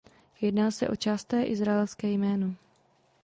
Jedná 0.41 0.71
se 0.71 0.89
o 0.89 0.95
časté 0.95 1.43
izraelské 1.43 2.07
jméno. 2.07 2.55